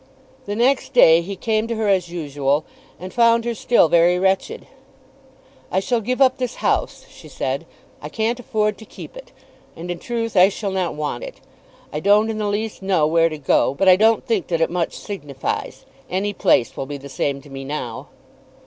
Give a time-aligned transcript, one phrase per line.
[0.47, 2.65] The next day he came to her as usual,
[2.99, 4.65] and found her still very wretched.
[5.71, 7.67] "I shall give up this house," she said.
[8.01, 9.31] "I can't afford to keep it;
[9.75, 11.39] and in truth I shall not want it.
[11.93, 14.71] I don't in the least know where to go, but I don't think that it
[14.71, 15.85] much signifies.
[16.09, 18.07] Any place will be the same to me now."